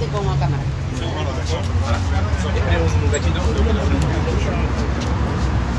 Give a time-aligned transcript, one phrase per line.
[0.00, 0.62] te pongo a cámara.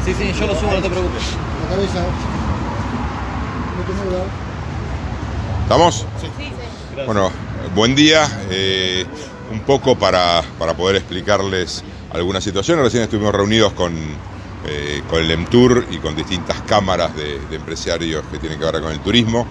[0.05, 1.24] Sí, sí, yo lo subo, no te preocupes.
[1.63, 2.05] La cabeza.
[5.63, 6.05] ¿Estamos?
[6.20, 6.52] Sí, sí.
[7.05, 7.31] Bueno,
[7.76, 8.28] buen día.
[8.49, 9.05] eh,
[9.52, 11.83] un poco para, para poder explicarles
[12.13, 12.85] algunas situaciones.
[12.85, 13.94] Recién estuvimos reunidos con,
[14.65, 18.81] eh, con el EMTUR y con distintas cámaras de, de empresarios que tienen que ver
[18.81, 19.45] con el turismo.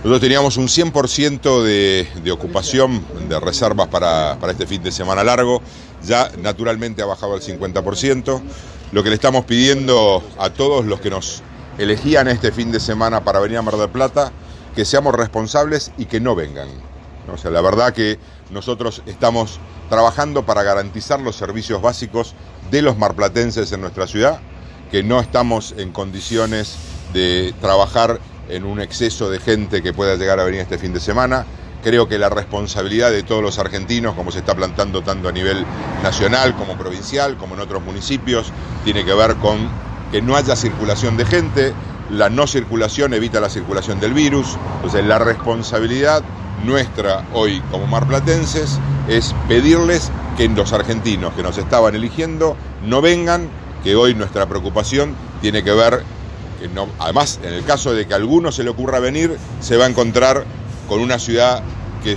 [0.00, 5.22] Nosotros teníamos un 100% de, de ocupación de reservas para, para este fin de semana
[5.22, 5.60] largo.
[6.02, 8.40] Ya naturalmente ha bajado al 50%.
[8.92, 11.42] Lo que le estamos pidiendo a todos los que nos
[11.76, 14.32] elegían este fin de semana para venir a Mar del Plata,
[14.74, 16.68] que seamos responsables y que no vengan.
[17.30, 19.60] O sea, la verdad que nosotros estamos
[19.90, 22.34] trabajando para garantizar los servicios básicos
[22.70, 24.40] de los marplatenses en nuestra ciudad,
[24.90, 26.76] que no estamos en condiciones
[27.12, 28.18] de trabajar
[28.50, 31.46] en un exceso de gente que pueda llegar a venir este fin de semana.
[31.82, 35.64] Creo que la responsabilidad de todos los argentinos, como se está plantando tanto a nivel
[36.02, 38.52] nacional como provincial, como en otros municipios,
[38.84, 39.68] tiene que ver con
[40.12, 41.72] que no haya circulación de gente,
[42.10, 46.22] la no circulación evita la circulación del virus, entonces la responsabilidad
[46.64, 53.48] nuestra hoy como marplatenses es pedirles que los argentinos que nos estaban eligiendo no vengan,
[53.82, 56.02] que hoy nuestra preocupación tiene que ver,
[56.98, 59.88] además en el caso de que a alguno se le ocurra venir, se va a
[59.88, 60.44] encontrar
[60.88, 61.62] con una ciudad
[62.02, 62.16] que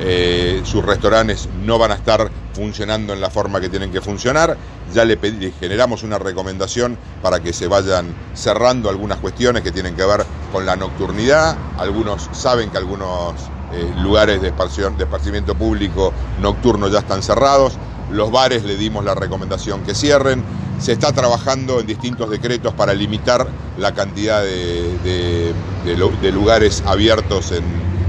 [0.00, 4.56] eh, sus restaurantes no van a estar funcionando en la forma que tienen que funcionar.
[4.92, 9.94] Ya le, pedí- generamos una recomendación para que se vayan cerrando algunas cuestiones que tienen
[9.94, 11.56] que ver con la nocturnidad.
[11.78, 13.34] Algunos saben que algunos
[13.72, 17.74] eh, lugares de, de esparcimiento público nocturno ya están cerrados.
[18.10, 20.42] Los bares le dimos la recomendación que cierren.
[20.78, 23.46] Se está trabajando en distintos decretos para limitar
[23.78, 25.52] la cantidad de, de-
[25.84, 27.64] de lu- de lugares abiertos en,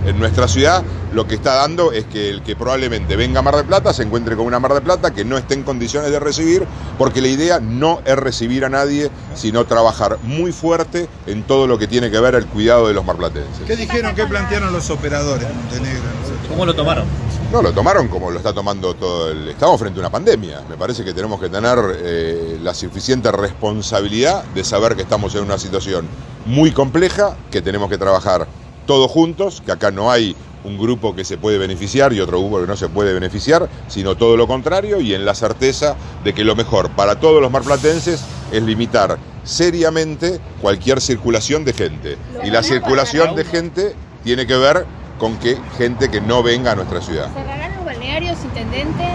[0.05, 0.83] en nuestra ciudad.
[1.13, 4.03] Lo que está dando es que el que probablemente venga a Mar del Plata se
[4.03, 7.29] encuentre con una Mar del Plata que no esté en condiciones de recibir, porque la
[7.29, 12.11] idea no es recibir a nadie, sino trabajar muy fuerte en todo lo que tiene
[12.11, 13.65] que ver el cuidado de los marplatenses.
[13.65, 16.03] ¿Qué dijeron, qué plantearon los operadores de Montenegro?
[16.49, 17.05] ¿Cómo lo tomaron?
[17.51, 19.47] No, lo tomaron como lo está tomando todo el...
[19.47, 20.63] Estamos frente a una pandemia.
[20.69, 25.43] Me parece que tenemos que tener eh, la suficiente responsabilidad de saber que estamos en
[25.43, 26.07] una situación
[26.45, 28.47] muy compleja, que tenemos que trabajar
[28.85, 30.35] todos juntos, que acá no hay
[30.65, 34.17] un grupo que se puede beneficiar y otro grupo que no se puede beneficiar, sino
[34.17, 38.25] todo lo contrario y en la certeza de que lo mejor para todos los marplatenses
[38.51, 42.17] es limitar seriamente cualquier circulación de gente.
[42.43, 44.85] Y la circulación de gente tiene que ver
[45.17, 47.29] con que gente que no venga a nuestra ciudad.
[47.33, 49.07] ¿Cerrarán los balnearios, intendentes?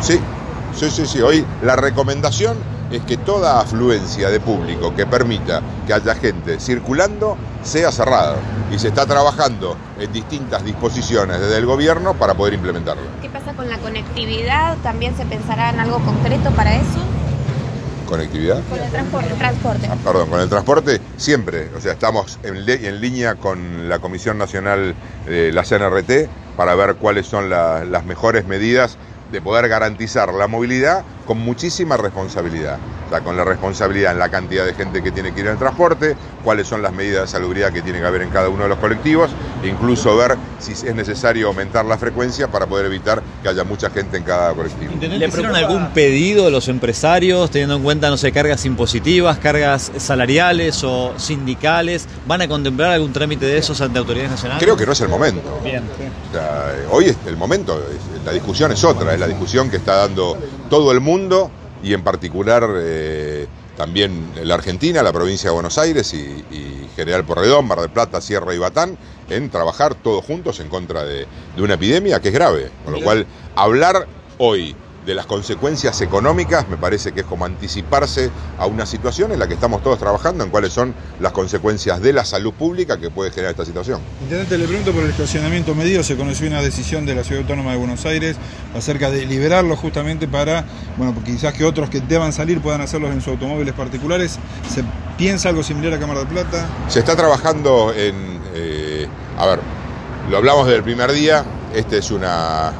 [0.00, 0.18] Sí,
[0.74, 1.20] sí, sí, sí.
[1.20, 2.56] Hoy la recomendación
[2.90, 8.36] es que toda afluencia de público que permita que haya gente circulando sea cerrada.
[8.72, 13.02] Y se está trabajando en distintas disposiciones desde el gobierno para poder implementarlo.
[13.20, 14.76] ¿Qué pasa con la conectividad?
[14.82, 17.09] ¿También se pensará en algo concreto para eso?
[18.10, 18.60] ¿Conectividad?
[18.68, 19.28] Con el transporte.
[19.38, 19.86] transporte.
[19.88, 24.36] Ah, perdón, con el transporte siempre, o sea, estamos en, en línea con la Comisión
[24.36, 28.98] Nacional de la CNRT para ver cuáles son la- las mejores medidas
[29.30, 32.78] de poder garantizar la movilidad con muchísima responsabilidad.
[33.06, 35.52] O sea, con la responsabilidad en la cantidad de gente que tiene que ir en
[35.52, 38.64] el transporte, cuáles son las medidas de salubridad que tiene que haber en cada uno
[38.64, 39.30] de los colectivos,
[39.62, 44.16] incluso ver si es necesario aumentar la frecuencia para poder evitar que haya mucha gente
[44.16, 44.92] en cada colectivo.
[45.00, 49.92] ¿Le hicieron algún pedido de los empresarios, teniendo en cuenta, no sé, cargas impositivas, cargas
[49.98, 52.08] salariales o sindicales?
[52.26, 54.64] ¿Van a contemplar algún trámite de esos ante autoridades nacionales?
[54.64, 55.60] Creo que no es el momento.
[55.62, 55.84] Bien.
[56.28, 57.80] O sea, hoy es el momento,
[58.24, 60.36] la discusión es otra, es la discusión que está dando
[60.68, 61.19] todo el mundo
[61.82, 67.24] y en particular eh, también la Argentina, la provincia de Buenos Aires y, y General
[67.24, 68.96] Porredón, Mar del Plata, Sierra y Batán,
[69.28, 71.26] en trabajar todos juntos en contra de,
[71.56, 72.70] de una epidemia que es grave.
[72.84, 73.26] Con lo cual,
[73.56, 74.06] hablar
[74.38, 74.74] hoy
[75.06, 79.48] de las consecuencias económicas me parece que es como anticiparse a una situación en la
[79.48, 83.30] que estamos todos trabajando en cuáles son las consecuencias de la salud pública que puede
[83.30, 84.00] generar esta situación.
[84.22, 86.02] Intendente, le pregunto por el estacionamiento medido.
[86.02, 88.36] Se conoció una decisión de la Ciudad Autónoma de Buenos Aires
[88.76, 90.64] acerca de liberarlo justamente para,
[90.96, 94.38] bueno, quizás que otros que deban salir puedan hacerlos en sus automóviles particulares.
[94.72, 94.84] ¿Se
[95.16, 96.68] piensa algo similar a Cámara de Plata?
[96.88, 98.40] Se está trabajando en.
[98.54, 99.08] eh,
[99.38, 99.60] a ver,
[100.28, 101.44] lo hablamos desde el primer día.
[101.74, 102.72] Este es una.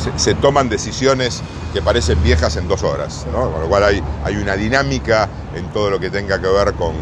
[0.00, 1.42] Se, se toman decisiones
[1.72, 3.50] que parecen viejas en dos horas, ¿no?
[3.50, 6.94] Con lo cual hay, hay una dinámica en todo lo que tenga que ver con,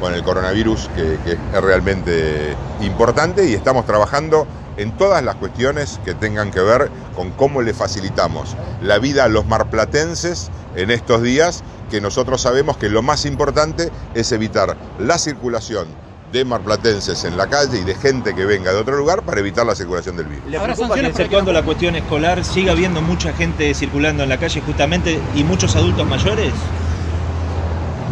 [0.00, 4.46] con el coronavirus que, que es realmente importante y estamos trabajando
[4.76, 9.28] en todas las cuestiones que tengan que ver con cómo le facilitamos la vida a
[9.28, 15.18] los marplatenses en estos días, que nosotros sabemos que lo más importante es evitar la
[15.18, 15.86] circulación
[16.32, 19.66] de marplatenses en la calle y de gente que venga de otro lugar para evitar
[19.66, 20.46] la circulación del virus.
[20.50, 24.62] ¿Le preocupa que exceptuando la cuestión escolar siga habiendo mucha gente circulando en la calle
[24.62, 26.52] justamente y muchos adultos mayores?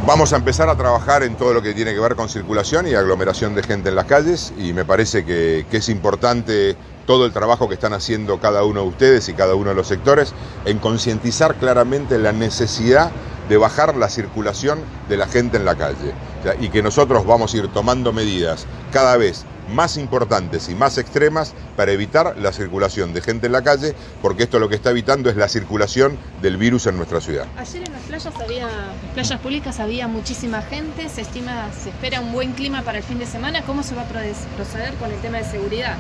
[0.07, 2.95] Vamos a empezar a trabajar en todo lo que tiene que ver con circulación y
[2.95, 6.77] aglomeración de gente en las calles y me parece que, que, es importante
[7.07, 9.87] todo el trabajo que están haciendo cada uno de ustedes y cada uno de los
[9.87, 10.35] sectores
[10.65, 13.13] en concientizar claramente la necesidad
[13.51, 17.27] de bajar la circulación de la gente en la calle o sea, y que nosotros
[17.27, 22.53] vamos a ir tomando medidas cada vez más importantes y más extremas para evitar la
[22.53, 26.17] circulación de gente en la calle, porque esto lo que está evitando es la circulación
[26.41, 27.47] del virus en nuestra ciudad.
[27.57, 28.69] Ayer en las playas había,
[29.15, 33.19] playas públicas había muchísima gente, se estima, se espera un buen clima para el fin
[33.19, 33.63] de semana.
[33.63, 35.97] ¿Cómo se va a proceder con el tema de seguridad?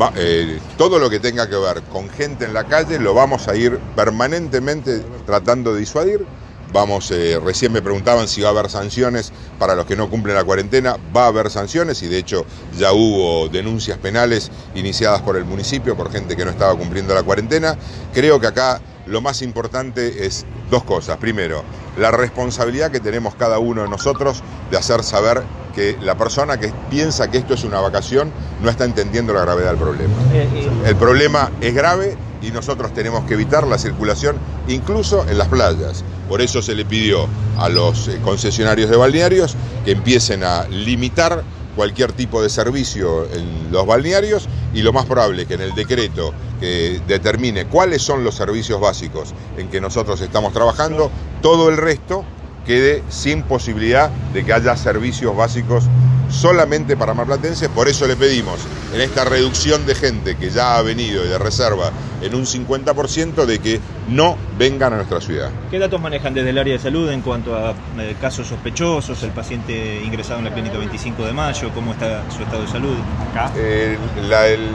[0.00, 3.46] Va, eh, todo lo que tenga que ver con gente en la calle lo vamos
[3.46, 6.26] a ir permanentemente tratando de disuadir
[6.74, 10.34] Vamos, eh, recién me preguntaban si va a haber sanciones para los que no cumplen
[10.34, 10.96] la cuarentena.
[11.16, 12.44] Va a haber sanciones y de hecho
[12.76, 17.22] ya hubo denuncias penales iniciadas por el municipio por gente que no estaba cumpliendo la
[17.22, 17.78] cuarentena.
[18.12, 21.16] Creo que acá lo más importante es dos cosas.
[21.18, 21.62] Primero,
[21.96, 24.42] la responsabilidad que tenemos cada uno de nosotros
[24.72, 25.44] de hacer saber
[25.74, 28.30] que la persona que piensa que esto es una vacación
[28.62, 30.14] no está entendiendo la gravedad del problema.
[30.32, 30.70] Eh, eh.
[30.86, 34.36] El problema es grave y nosotros tenemos que evitar la circulación
[34.68, 36.04] incluso en las playas.
[36.28, 37.26] Por eso se le pidió
[37.58, 41.42] a los eh, concesionarios de balnearios que empiecen a limitar
[41.76, 45.74] cualquier tipo de servicio en los balnearios y lo más probable es que en el
[45.74, 51.10] decreto que determine cuáles son los servicios básicos en que nosotros estamos trabajando,
[51.42, 52.24] todo el resto
[52.64, 55.84] quede sin posibilidad de que haya servicios básicos
[56.30, 58.58] solamente para marplatenses, por eso le pedimos
[58.92, 61.90] en esta reducción de gente que ya ha venido y de reserva
[62.22, 65.50] en un 50% de que no vengan a nuestra ciudad.
[65.70, 69.30] ¿Qué datos manejan desde el área de salud en cuanto a eh, casos sospechosos, el
[69.30, 72.96] paciente ingresado en la clínica 25 de mayo, cómo está su estado de salud
[73.30, 73.52] acá?
[73.56, 74.70] Eh, la, el,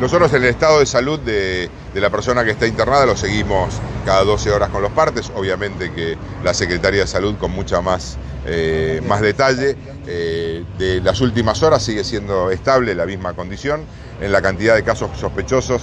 [0.00, 3.74] nosotros el estado de salud de, de, la persona que está internada lo seguimos
[4.04, 8.18] cada 12 horas con los partes, obviamente que la Secretaría de Salud con mucha más
[8.44, 9.76] eh, más detalle.
[10.06, 13.82] Eh, de las últimas horas sigue siendo estable la misma condición.
[14.20, 15.82] En la cantidad de casos sospechosos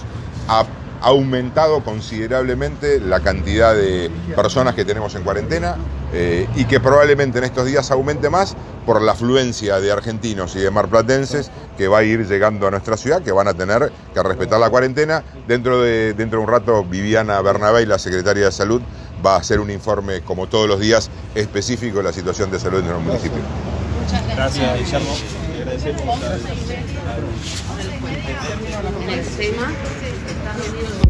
[1.02, 5.76] aumentado considerablemente la cantidad de personas que tenemos en cuarentena
[6.14, 8.56] eh, y que probablemente en estos días aumente más
[8.86, 12.98] por la afluencia de argentinos y de marplatenses que va a ir llegando a nuestra
[12.98, 15.24] ciudad, que van a tener que respetar la cuarentena.
[15.48, 18.82] Dentro de, dentro de un rato, Viviana Bernabé, la secretaria de Salud,
[19.26, 22.80] va a hacer un informe, como todos los días, específico de la situación de salud
[22.80, 23.40] en el municipio.
[24.02, 24.80] Muchas gracias.
[25.60, 26.38] Gracias, Vamos a
[30.58, 31.09] ir el tema, está